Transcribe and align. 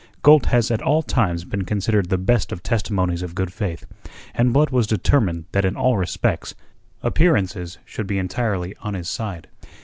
Gold 0.23 0.47
has 0.47 0.71
at 0.71 0.81
all 0.81 1.03
times 1.03 1.43
been 1.45 1.63
considered 1.63 2.09
the 2.09 2.17
best 2.17 2.51
of 2.51 2.63
testimonies 2.63 3.21
of 3.21 3.35
good 3.35 3.53
faith, 3.53 3.85
and 4.33 4.51
Blood 4.51 4.71
was 4.71 4.87
determined 4.87 5.45
that 5.51 5.63
in 5.63 5.75
all 5.75 5.95
respects 5.95 6.55
appearances 7.03 7.77
should 7.85 8.07
be 8.07 8.17
entirely 8.17 8.75
on 8.81 8.95
his 8.95 9.07
side. 9.07 9.47